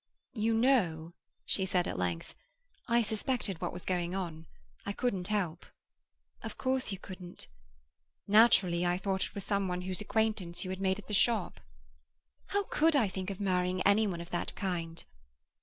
[0.33, 1.13] "You know,"
[1.45, 2.33] she said at length,
[2.87, 4.47] "I suspected what was going on.
[4.83, 5.63] I couldn't help."
[6.41, 7.45] "Of course you couldn't."
[8.27, 11.59] "Naturally I thought it was some one whose acquaintance you had made at the shop."
[12.47, 15.03] "How could I think of marrying any one of that kind?"